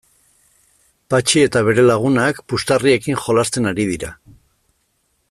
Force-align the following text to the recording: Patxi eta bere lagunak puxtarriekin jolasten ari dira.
Patxi 1.13 1.43
eta 1.49 1.61
bere 1.67 1.85
lagunak 1.89 2.41
puxtarriekin 2.53 3.23
jolasten 3.27 3.73
ari 3.73 3.87
dira. 3.95 4.11